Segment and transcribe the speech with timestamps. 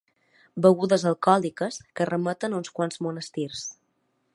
[0.65, 3.69] Begudes alcohòliques que remeten a uns quants monestirs.